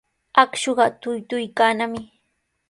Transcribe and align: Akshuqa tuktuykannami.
Akshuqa 0.41 0.85
tuktuykannami. 1.01 2.01